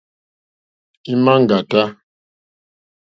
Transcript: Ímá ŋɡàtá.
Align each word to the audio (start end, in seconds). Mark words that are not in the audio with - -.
Ímá 1.11 1.33
ŋɡàtá. 1.43 1.81